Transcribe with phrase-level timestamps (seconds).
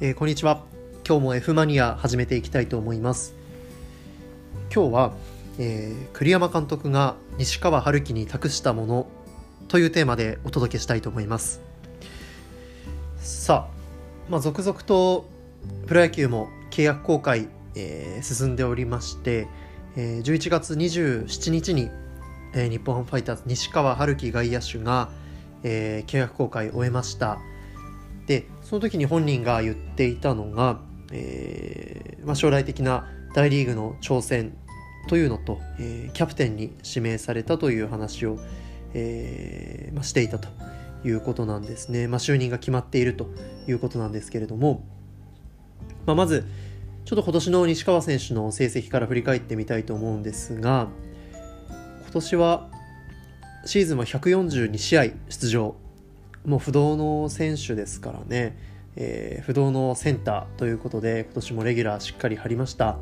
[0.00, 0.62] えー、こんにちは。
[1.04, 3.34] 今日も F マニア始めていきたいと思います。
[4.72, 5.12] 今日は、
[5.58, 9.08] えー、栗山監督が西川春樹に託したもの
[9.66, 11.60] というテーマでお届けしたいと思います。
[13.16, 15.28] さあ、まあ、続々と
[15.88, 19.48] プロ野球も契約更改、えー、進んでおりまして、
[19.96, 21.90] えー、11月27日に、
[22.54, 25.10] えー、日本ハムファイターズ西川春樹外野手が、
[25.64, 27.40] えー、契約更改を終えました。
[28.28, 30.78] でその時に本人が言っていたのが、
[31.10, 34.56] えーまあ、将来的な大リーグの挑戦
[35.08, 38.38] というのと、えー、キャプテンに指名されたという話を、
[38.92, 40.48] えーまあ、していたと
[41.04, 43.28] いうことなんですね、まあ、就任が決まっていると
[43.66, 44.84] いうことなんですけれども、
[46.04, 46.46] ま、まず
[47.06, 50.88] ちょっと今年の西川選手の成績から振り返ってみたいと思うんですが
[52.02, 52.68] 今年は
[53.64, 55.74] シーズンは142試合出場
[56.44, 58.56] もう不動の選手ですからね、
[58.96, 62.98] えー、不動のセンターということで今年もレギュラーしっかり張りました、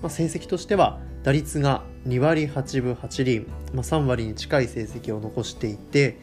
[0.00, 6.18] まあ、成績としては打率が2割8分8厘、まあ、3割に近い成績を残していて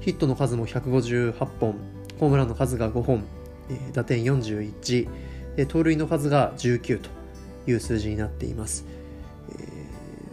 [0.00, 1.96] ヒットの数も158本。
[2.18, 3.24] ホームランの数が5本、
[3.68, 5.08] えー、打点41
[5.56, 7.10] で盗塁の数が19と
[7.66, 8.84] いう数字になっています、
[9.50, 9.62] え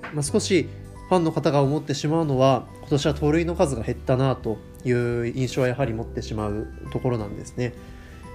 [0.03, 0.67] ーまあ、少し
[1.14, 7.75] ファンの方が思ってしまうのは今年は盗塁の数が減ったなという印象はやはり持ってしまうところなんですね。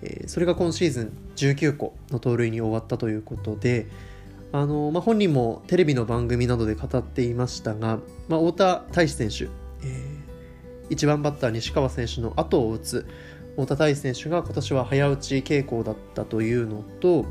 [0.01, 3.87] えー、それが今シーズン19個の盗塁に終わったということで
[4.51, 13.07] あの、まあ、本人もテレビの番組などで語っていましたが、まあ、太田大志選手、えー、1番バッター西川選手の後を打つ
[13.55, 17.25] 太田大志選手が今年は早打ち傾向だったというのと、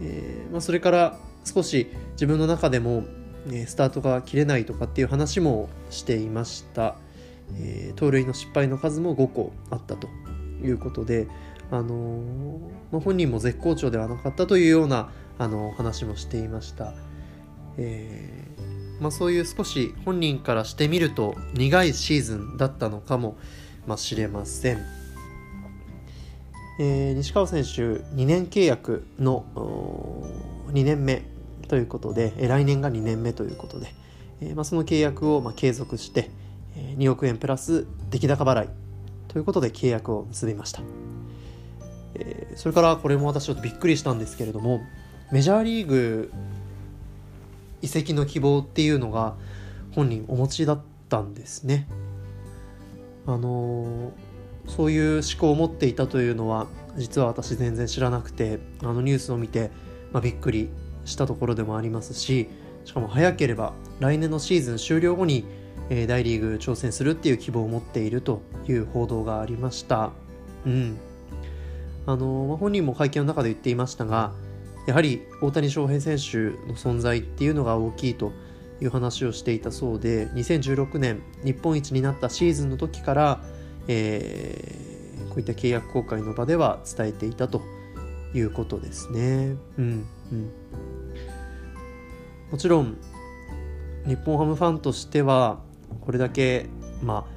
[0.00, 3.04] えーまあ、それから少し自分の中でも、
[3.52, 6.96] えスタートが切れないとかっていう話もしていました、
[7.54, 10.08] えー、盗塁の失敗の数も5個あったと
[10.64, 11.28] いうことで、
[11.70, 12.58] あのー、
[12.90, 16.94] まあ、本人も絶好調ではなかったというような、あの、話もしていました、
[17.78, 23.36] えー、まあ、そういう少し本人からしてみると苦いシーズンだったのかも
[23.96, 24.78] しれません。
[26.78, 27.70] えー、西川選手
[28.14, 29.46] 2年契約の
[30.72, 31.35] 2年目。
[31.66, 33.94] ということで、来年が2年目ということで、
[34.40, 36.30] えまあ、その契約をま継続して、
[36.76, 38.68] え2億円プラス出来高払い
[39.28, 40.82] ということで契約を結びました、
[42.14, 44.80] えそれからこれも私ちょっとびっくりしたんですけれども
[45.32, 46.32] メジャーリーグ
[47.82, 49.36] 移籍の希望っていうのが
[49.94, 51.86] 本人お持ちだったんですね。
[53.26, 54.12] あの
[54.68, 56.66] そういう思考を持っていたというのは
[56.96, 59.70] 実は私全然知らなくてあのニュースを見て、
[60.12, 60.70] まあ、びっくり
[61.06, 62.48] したところでもありますし
[62.84, 65.44] しかも早ければ来年のシーズン終了後に、
[65.90, 70.12] え、大リーグ挑戦するっていう希望を持っているという報道がありました。
[70.64, 70.98] うん。
[72.06, 74.32] あの、ま、本人も会見の中で言っていましたが
[74.86, 78.32] やはり大谷翔平選手の存在っていうのが大きいと
[78.80, 83.40] いう話をしていたそうで2016年日本一になったシーズンの時から、
[83.88, 87.62] えー、こういった契約更改の場では伝えていたと
[88.34, 89.56] いうことですね。
[89.78, 90.50] うんうん、
[92.50, 92.96] もちろん
[94.06, 95.58] 日本ハムファンとしては
[96.00, 96.66] これだけ
[97.02, 97.36] まあ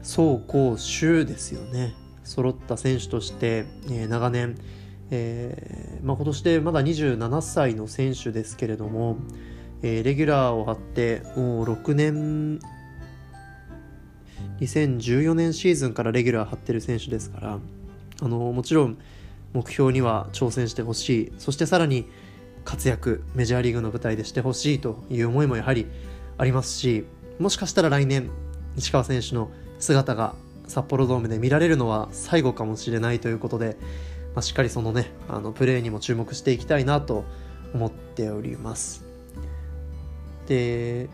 [0.00, 1.94] 走攻守ですよね。
[2.24, 4.56] 揃った選手として、えー、長年、
[5.10, 9.16] えーまあ、今年でまだ27歳の選手ですけれども、
[9.82, 12.60] えー、レギュラーを張ってもう6年
[14.60, 17.58] 2014年シーズンからレギュラー張ってる選手ですから
[18.22, 18.98] あのもちろん
[19.52, 21.32] 目標には挑戦してほしい。
[21.38, 22.06] そしてさらに
[22.64, 25.86] 活躍メジャーリーグの舞台でしてほしいという思いもやはり
[26.38, 27.04] ありますし
[27.38, 28.30] もしかしたら来年
[28.76, 30.34] 西川選手の姿が
[30.66, 33.76] 札幌ドームで見られるのは最後かもしれないということで、
[34.34, 37.24] まあ、しっかりそのねあのプレーにも注目していきたいなと
[37.74, 39.04] 思っております
[40.46, 41.08] で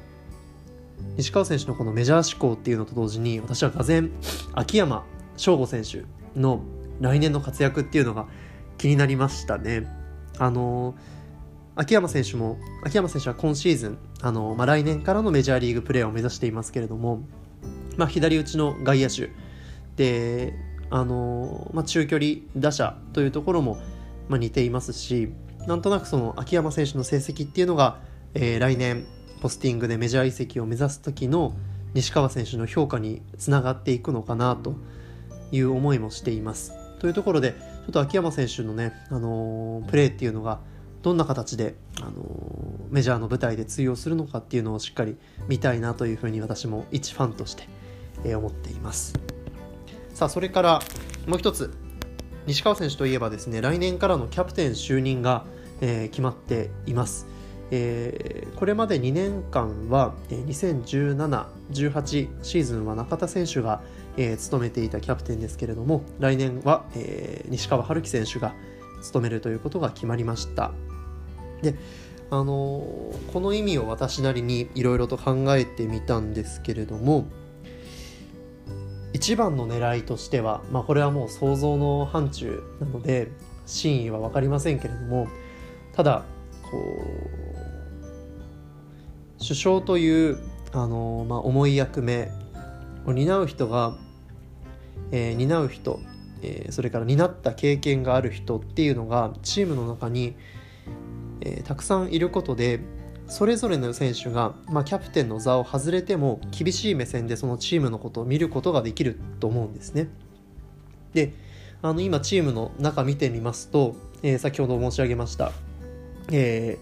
[1.17, 4.03] 西川選手のこのメジャー志向っていうのと同時に私はがぜ
[4.55, 5.05] 秋山
[5.37, 6.05] 翔吾選手
[6.39, 6.63] の
[7.01, 8.27] 来年の活躍っていうのが
[8.77, 9.87] 気になりましたね。
[10.39, 10.95] あの
[11.79, 17.23] 秋山選手も秋山選手は今シーズンあの、まあ、来年からのメジャーリーグプレーを目指していますけれども
[17.99, 19.31] まあ、左打ちの外野手
[19.97, 20.55] で、
[20.89, 23.77] あのまあ、中距離打者というところも、
[24.29, 25.33] まあ、似ていますし
[25.67, 28.01] なんとなくその秋山選手の成績っていうのが、
[28.35, 29.05] えー、来年
[29.43, 31.55] ポスティングでメジャー移籍を目指す時の
[31.93, 34.77] 西川選手の評価につながっていくのかなと
[35.51, 36.73] いう思いもしています。
[37.01, 40.61] というところでちょっと秋山選手のね、あのー、プレーっていうのが
[41.03, 42.13] どんな形で、あの、
[42.91, 45.17] メジャーの舞台で通用するのかっていうのをしっかり
[45.47, 47.69] 見たいなというふうに私も一ファンとして、
[48.25, 49.15] えー、思っています。
[50.15, 50.81] さあそれから
[51.27, 51.73] もう一つ。
[52.47, 55.45] 西川選手といえばですね来年からのキャプテン就任が、
[55.83, 57.27] えー、決まっています。
[57.71, 63.83] えー、これまで2年間は2017-18シーズンは中田選手が、
[64.17, 68.55] えー、務めていたキャプテンですけれども来年は、えー、西川春樹選手が
[69.03, 70.73] 務めるということが決まりました。
[71.63, 71.75] で
[72.31, 77.27] あの、この意味を私なりにいろいろと考えてみたんですけれども
[79.13, 83.29] 一番の狙いとしては、まあ、これはもう想像の範疇なので
[83.67, 85.29] 真意は分かりませんけれども
[85.95, 86.25] ただ
[86.71, 87.39] こう
[89.43, 90.39] 首相という
[90.73, 92.31] あの、まあ、重い役目
[93.07, 93.97] を担う人が、
[95.13, 96.01] えー、担う人、
[96.43, 100.35] えー、それから担った経験がある人っていうのがチームの中に、
[101.41, 102.81] えー、たくさんいることで
[103.27, 110.09] それぞれの選手が、まあ、キャプテンの座を外れても厳しい目線でそのチームのことを見ることができると思うんですね。
[111.13, 111.35] で
[111.83, 115.53] あの今チームの中見てみますと、えー、先ほど申し上げました
[116.31, 116.79] え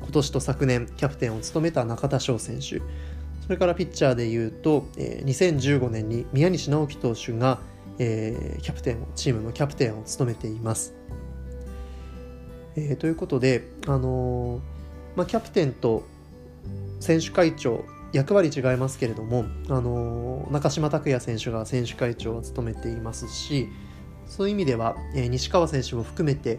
[0.00, 2.82] ー、今年と昨年キャプテンを務めた中田翔選手
[3.42, 7.60] それからピッチャーでいうと、えー、2015年に宮西直樹投手が、
[7.98, 10.94] えー、キャプテンをチームのキャプテンを務めています。
[12.76, 14.60] えー、ということで、あのー、
[15.16, 16.04] まあ、キャプテンと
[17.00, 23.68] 選手会長役割違いますけれども、あの中島拓也選手が選手会長を務めていますし
[24.26, 26.58] そういう意味では、えー、西川選手も含めて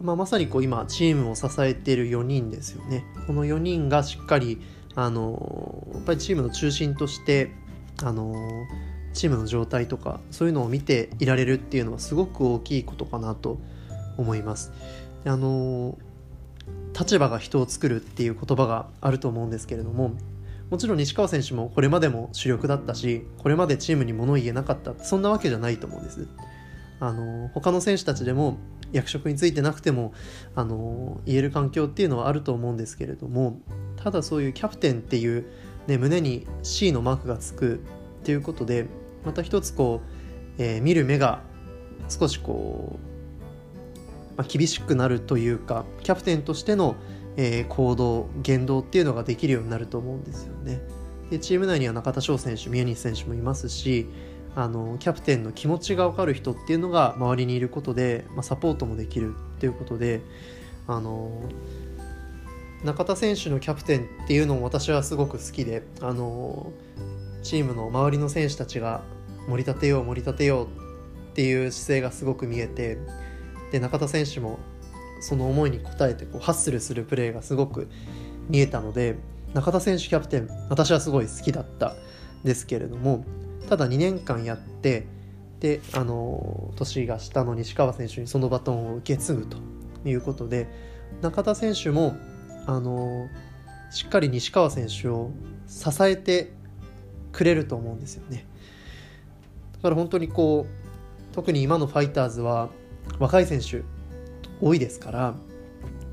[0.00, 4.60] まあ、まさにこう今チームを支えている4人ですよねこの4人がしっかり
[4.94, 7.52] あのやっぱりチームの中心として
[8.02, 8.34] あの
[9.12, 13.58] チームの状態とかそういうのを見ていられるっていうのはすごく大きいことかなと
[14.16, 14.72] 思います。
[15.24, 15.98] あの
[16.98, 20.12] 立場が人を作るっていう言葉があると思うんですけれども
[20.70, 26.28] もちろん西川選手もこれまでも主力だったしこれまでチームに物言えなかったそんなわけじゃないと思うんです。
[27.00, 28.58] あの他の選手たちでも
[28.92, 30.12] 役職についてなくても
[30.54, 33.58] あの言える環境っていうのはあると思うんですけれども
[33.96, 35.46] ただそういうキャプテンっていう、
[35.86, 37.78] ね、胸に C のマークがつくっ
[38.22, 38.86] ていうことで
[39.24, 40.02] また一つこ
[40.58, 41.40] う、えー、見る目が
[42.08, 43.09] 少しこう、
[44.40, 46.96] まあ、厳しくなるというかキャプテンとしての、
[47.36, 50.80] えー、行動言動っていうのができるようになると思うんですよね。
[51.28, 54.08] でチーム内には中田翔選手宮西選手もいますし
[54.56, 60.22] あのキャプテンの気持ちが分かる人っていうのが周りにいることで、まあ、サポートもできるっていうことで
[60.88, 61.42] あの
[62.82, 66.72] 中田選手のキャプテンっていうのも私はすごく好きであの
[67.42, 69.02] チームの周りの選手たちが
[69.48, 72.98] 盛り立てよう盛り立てようっていう姿勢がすごく見えて
[73.70, 74.58] で中田選手も
[75.20, 77.88] その思いに応えてこうハッスルするプレーがすごく
[78.48, 79.16] 見えたので
[79.54, 81.94] 中田選手キャプテン私はすごい好きだった
[82.44, 83.24] ですけれども
[83.68, 85.06] ただ2年間やって
[85.60, 89.58] であの年が下の西川選手にそのバトンを受け継ぐと
[90.04, 90.66] いうことで
[91.20, 92.16] 中田選手も
[92.66, 93.28] あの
[93.90, 95.30] しっかり西川選手を
[95.66, 96.52] 支えて
[97.32, 98.46] くれると思うんですよね。
[99.74, 102.70] だから本当にこう特に今のファイターズは
[103.18, 103.82] 若い選手
[104.60, 105.34] 多いですから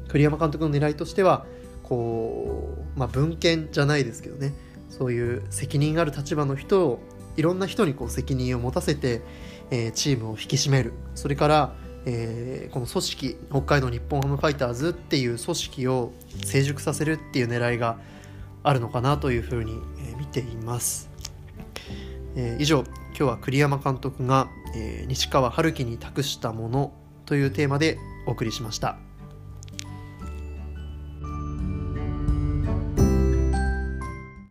[0.07, 1.45] 栗山監督の狙いとしては
[1.83, 4.53] こう、まあ、文献じゃないですけどね
[4.89, 6.99] そういう責任ある立場の人を
[7.37, 9.21] いろんな人にこう責任を持たせて、
[9.69, 10.93] えー、チームを引き締める。
[11.13, 11.75] それから、
[12.05, 16.11] えー、この組織北海道日本ハムファイターズっていう組織を
[16.43, 17.99] 成熟させるっていう狙いが
[18.63, 19.79] あるのかなというふうに、
[20.17, 21.09] 見ています、
[22.35, 22.83] えー、以上
[23.17, 26.93] 今日は栗山監督が、えー、西川春樹に託したもの
[27.25, 27.97] というテーマで
[28.27, 29.06] お送りしました。